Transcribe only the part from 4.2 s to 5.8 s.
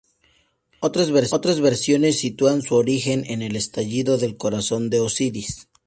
corazón de Osiris.